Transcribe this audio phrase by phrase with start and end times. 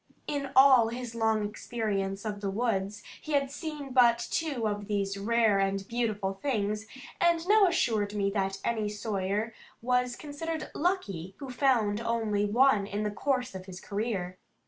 [0.25, 5.15] In all his long experience of the woods, he had seen but two of these
[5.15, 6.87] rare and beautiful things,
[7.21, 13.03] and now assured me that any sawyer was considered lucky who found only one in
[13.03, 14.39] the course of his career.